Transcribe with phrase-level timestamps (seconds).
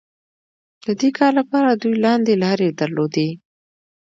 [0.85, 3.29] د دې کار لپاره دوی لاندې لارې درلودې.